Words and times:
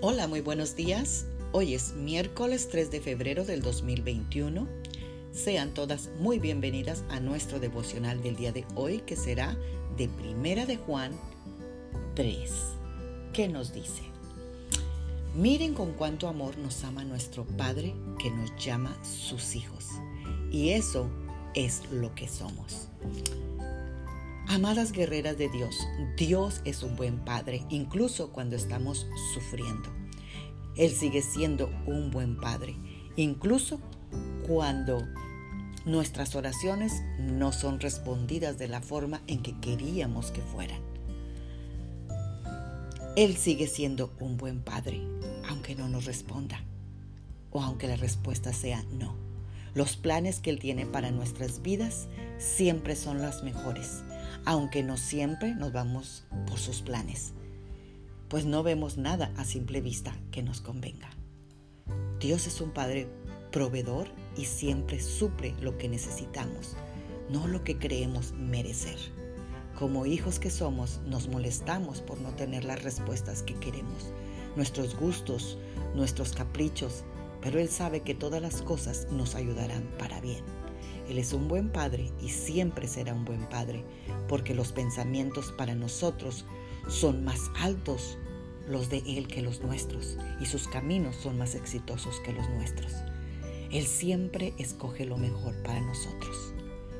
Hola, 0.00 0.28
muy 0.28 0.40
buenos 0.42 0.76
días. 0.76 1.26
Hoy 1.50 1.74
es 1.74 1.94
miércoles 1.94 2.68
3 2.70 2.92
de 2.92 3.00
febrero 3.00 3.44
del 3.44 3.62
2021. 3.62 4.68
Sean 5.32 5.74
todas 5.74 6.10
muy 6.20 6.38
bienvenidas 6.38 7.02
a 7.08 7.18
nuestro 7.18 7.58
devocional 7.58 8.22
del 8.22 8.36
día 8.36 8.52
de 8.52 8.64
hoy 8.76 8.98
que 8.98 9.16
será 9.16 9.58
de 9.96 10.08
Primera 10.08 10.66
de 10.66 10.76
Juan 10.76 11.18
3. 12.14 12.48
¿Qué 13.32 13.48
nos 13.48 13.72
dice? 13.72 14.02
Miren 15.34 15.74
con 15.74 15.94
cuánto 15.94 16.28
amor 16.28 16.56
nos 16.58 16.84
ama 16.84 17.02
nuestro 17.02 17.44
Padre 17.44 17.92
que 18.20 18.30
nos 18.30 18.54
llama 18.54 18.96
sus 19.02 19.56
hijos. 19.56 19.86
Y 20.52 20.68
eso 20.68 21.10
es 21.56 21.82
lo 21.90 22.14
que 22.14 22.28
somos. 22.28 22.86
Amadas 24.50 24.92
guerreras 24.92 25.36
de 25.36 25.50
Dios, 25.50 25.76
Dios 26.16 26.62
es 26.64 26.82
un 26.82 26.96
buen 26.96 27.18
Padre, 27.18 27.66
incluso 27.68 28.32
cuando 28.32 28.56
estamos 28.56 29.06
sufriendo. 29.34 29.90
Él 30.74 30.90
sigue 30.90 31.20
siendo 31.20 31.70
un 31.84 32.10
buen 32.10 32.40
Padre, 32.40 32.74
incluso 33.16 33.78
cuando 34.46 35.06
nuestras 35.84 36.34
oraciones 36.34 37.02
no 37.18 37.52
son 37.52 37.78
respondidas 37.78 38.56
de 38.56 38.68
la 38.68 38.80
forma 38.80 39.20
en 39.26 39.42
que 39.42 39.54
queríamos 39.60 40.30
que 40.30 40.40
fueran. 40.40 40.80
Él 43.16 43.36
sigue 43.36 43.66
siendo 43.66 44.14
un 44.18 44.38
buen 44.38 44.62
Padre, 44.62 45.02
aunque 45.46 45.74
no 45.74 45.90
nos 45.90 46.06
responda, 46.06 46.64
o 47.50 47.60
aunque 47.60 47.86
la 47.86 47.96
respuesta 47.96 48.54
sea 48.54 48.82
no. 48.92 49.14
Los 49.74 49.98
planes 49.98 50.40
que 50.40 50.48
Él 50.48 50.58
tiene 50.58 50.86
para 50.86 51.10
nuestras 51.10 51.60
vidas 51.60 52.08
siempre 52.38 52.96
son 52.96 53.20
las 53.20 53.42
mejores 53.42 54.04
aunque 54.48 54.82
no 54.82 54.96
siempre 54.96 55.54
nos 55.54 55.74
vamos 55.74 56.24
por 56.46 56.58
sus 56.58 56.80
planes, 56.80 57.34
pues 58.30 58.46
no 58.46 58.62
vemos 58.62 58.96
nada 58.96 59.30
a 59.36 59.44
simple 59.44 59.82
vista 59.82 60.16
que 60.30 60.42
nos 60.42 60.62
convenga. 60.62 61.10
Dios 62.18 62.46
es 62.46 62.62
un 62.62 62.70
Padre 62.70 63.10
proveedor 63.52 64.08
y 64.38 64.46
siempre 64.46 65.02
suple 65.02 65.54
lo 65.60 65.76
que 65.76 65.90
necesitamos, 65.90 66.78
no 67.28 67.46
lo 67.46 67.62
que 67.62 67.78
creemos 67.78 68.32
merecer. 68.32 68.96
Como 69.78 70.06
hijos 70.06 70.38
que 70.38 70.48
somos, 70.48 71.02
nos 71.04 71.28
molestamos 71.28 72.00
por 72.00 72.18
no 72.18 72.30
tener 72.30 72.64
las 72.64 72.82
respuestas 72.82 73.42
que 73.42 73.52
queremos, 73.52 74.14
nuestros 74.56 74.96
gustos, 74.96 75.58
nuestros 75.94 76.32
caprichos, 76.32 77.04
pero 77.42 77.60
Él 77.60 77.68
sabe 77.68 78.00
que 78.00 78.14
todas 78.14 78.40
las 78.40 78.62
cosas 78.62 79.08
nos 79.10 79.34
ayudarán 79.34 79.82
para 79.98 80.22
bien. 80.22 80.42
Él 81.08 81.18
es 81.18 81.32
un 81.32 81.48
buen 81.48 81.70
Padre 81.70 82.12
y 82.20 82.28
siempre 82.28 82.86
será 82.86 83.14
un 83.14 83.24
buen 83.24 83.48
Padre, 83.48 83.84
porque 84.28 84.54
los 84.54 84.72
pensamientos 84.72 85.52
para 85.52 85.74
nosotros 85.74 86.44
son 86.88 87.24
más 87.24 87.50
altos 87.60 88.18
los 88.68 88.90
de 88.90 88.98
Él 89.06 89.26
que 89.28 89.42
los 89.42 89.62
nuestros, 89.62 90.18
y 90.40 90.46
sus 90.46 90.68
caminos 90.68 91.16
son 91.16 91.38
más 91.38 91.54
exitosos 91.54 92.20
que 92.20 92.32
los 92.32 92.48
nuestros. 92.50 92.92
Él 93.70 93.84
siempre 93.84 94.54
escoge 94.58 95.06
lo 95.06 95.16
mejor 95.16 95.54
para 95.62 95.80
nosotros. 95.80 96.54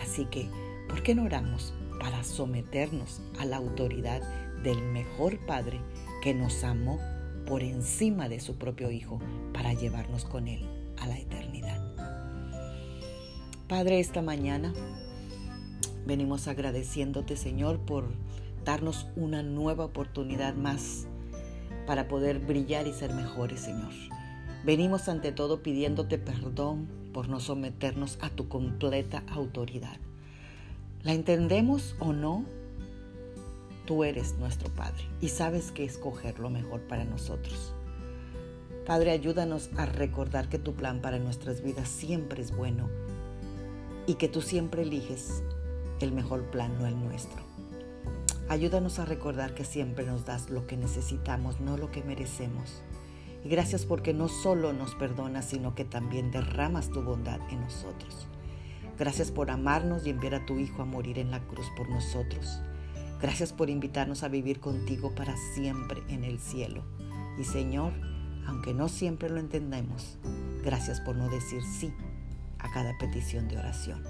Así 0.00 0.26
que, 0.26 0.48
¿por 0.88 1.02
qué 1.02 1.14
no 1.14 1.24
oramos 1.24 1.72
para 2.00 2.24
someternos 2.24 3.20
a 3.38 3.44
la 3.44 3.56
autoridad 3.56 4.22
del 4.62 4.80
mejor 4.82 5.38
Padre 5.46 5.80
que 6.22 6.34
nos 6.34 6.64
amó 6.64 6.98
por 7.46 7.62
encima 7.62 8.28
de 8.28 8.40
su 8.40 8.56
propio 8.56 8.90
Hijo 8.90 9.20
para 9.52 9.72
llevarnos 9.72 10.24
con 10.24 10.48
Él 10.48 10.68
a 10.98 11.06
la 11.06 11.18
eternidad? 11.18 12.11
Padre, 13.72 14.00
esta 14.00 14.20
mañana 14.20 14.74
venimos 16.04 16.46
agradeciéndote, 16.46 17.38
Señor, 17.38 17.78
por 17.78 18.04
darnos 18.66 19.06
una 19.16 19.42
nueva 19.42 19.86
oportunidad 19.86 20.52
más 20.52 21.06
para 21.86 22.06
poder 22.06 22.38
brillar 22.38 22.86
y 22.86 22.92
ser 22.92 23.14
mejores, 23.14 23.60
Señor. 23.60 23.90
Venimos 24.62 25.08
ante 25.08 25.32
todo 25.32 25.62
pidiéndote 25.62 26.18
perdón 26.18 26.86
por 27.14 27.30
no 27.30 27.40
someternos 27.40 28.18
a 28.20 28.28
tu 28.28 28.46
completa 28.46 29.22
autoridad. 29.30 29.96
¿La 31.02 31.14
entendemos 31.14 31.96
o 31.98 32.12
no? 32.12 32.44
Tú 33.86 34.04
eres 34.04 34.36
nuestro 34.36 34.68
Padre 34.68 35.02
y 35.22 35.30
sabes 35.30 35.72
que 35.72 35.84
escoger 35.84 36.40
lo 36.40 36.50
mejor 36.50 36.82
para 36.82 37.06
nosotros. 37.06 37.72
Padre, 38.84 39.12
ayúdanos 39.12 39.70
a 39.78 39.86
recordar 39.86 40.50
que 40.50 40.58
tu 40.58 40.74
plan 40.74 41.00
para 41.00 41.18
nuestras 41.18 41.62
vidas 41.62 41.88
siempre 41.88 42.42
es 42.42 42.54
bueno 42.54 42.90
y 44.06 44.14
que 44.14 44.28
tú 44.28 44.42
siempre 44.42 44.82
eliges 44.82 45.42
el 46.00 46.12
mejor 46.12 46.50
plan, 46.50 46.76
no 46.78 46.86
el 46.86 46.98
nuestro. 46.98 47.42
Ayúdanos 48.48 48.98
a 48.98 49.04
recordar 49.04 49.54
que 49.54 49.64
siempre 49.64 50.04
nos 50.04 50.26
das 50.26 50.50
lo 50.50 50.66
que 50.66 50.76
necesitamos, 50.76 51.60
no 51.60 51.76
lo 51.76 51.90
que 51.90 52.02
merecemos. 52.02 52.82
Y 53.44 53.48
gracias 53.48 53.84
porque 53.86 54.12
no 54.12 54.28
solo 54.28 54.72
nos 54.72 54.94
perdonas, 54.94 55.46
sino 55.46 55.74
que 55.74 55.84
también 55.84 56.30
derramas 56.30 56.90
tu 56.90 57.02
bondad 57.02 57.40
en 57.50 57.60
nosotros. 57.60 58.26
Gracias 58.98 59.30
por 59.30 59.50
amarnos 59.50 60.06
y 60.06 60.10
enviar 60.10 60.34
a 60.34 60.46
tu 60.46 60.58
Hijo 60.58 60.82
a 60.82 60.84
morir 60.84 61.18
en 61.18 61.30
la 61.30 61.40
cruz 61.46 61.66
por 61.76 61.88
nosotros. 61.88 62.60
Gracias 63.20 63.52
por 63.52 63.70
invitarnos 63.70 64.22
a 64.22 64.28
vivir 64.28 64.60
contigo 64.60 65.14
para 65.14 65.34
siempre 65.54 66.02
en 66.08 66.24
el 66.24 66.38
cielo. 66.38 66.82
Y 67.38 67.44
Señor, 67.44 67.92
aunque 68.46 68.74
no 68.74 68.88
siempre 68.88 69.30
lo 69.30 69.38
entendemos, 69.38 70.18
gracias 70.62 71.00
por 71.00 71.16
no 71.16 71.28
decir 71.28 71.62
sí 71.62 71.92
a 72.62 72.70
cada 72.70 72.96
petición 72.98 73.48
de 73.48 73.58
oración. 73.58 74.02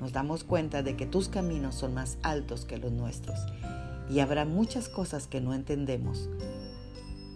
Nos 0.00 0.12
damos 0.12 0.44
cuenta 0.44 0.82
de 0.82 0.96
que 0.96 1.06
tus 1.06 1.28
caminos 1.28 1.74
son 1.74 1.94
más 1.94 2.18
altos 2.22 2.64
que 2.64 2.78
los 2.78 2.92
nuestros 2.92 3.38
y 4.10 4.20
habrá 4.20 4.44
muchas 4.44 4.88
cosas 4.88 5.26
que 5.26 5.40
no 5.40 5.54
entendemos 5.54 6.28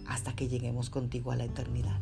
hasta 0.07 0.35
que 0.35 0.49
lleguemos 0.49 0.91
contigo 0.91 1.33
a 1.33 1.37
la 1.37 1.45
eternidad. 1.45 1.99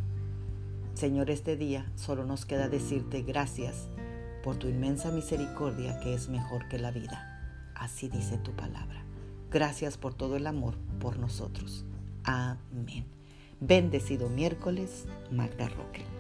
Señor, 0.95 1.31
este 1.31 1.57
día 1.57 1.91
solo 1.97 2.25
nos 2.25 2.45
queda 2.45 2.69
decirte 2.69 3.23
gracias 3.23 3.89
por 4.43 4.57
tu 4.57 4.69
inmensa 4.69 5.11
misericordia 5.11 5.99
que 6.01 6.15
es 6.15 6.29
mejor 6.29 6.69
que 6.69 6.79
la 6.79 6.91
vida. 6.91 7.73
Así 7.75 8.09
dice 8.09 8.37
tu 8.39 8.53
palabra. 8.53 9.05
Gracias 9.51 9.97
por 9.97 10.15
todo 10.15 10.37
el 10.37 10.47
amor 10.47 10.77
por 11.01 11.19
nosotros. 11.19 11.85
Amén. 12.25 13.07
Bendecido 13.61 14.29
miércoles, 14.29 15.07
Magda 15.31 15.69
Roque. 15.69 16.20